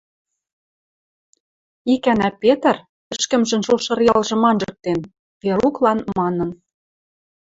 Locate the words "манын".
6.17-6.49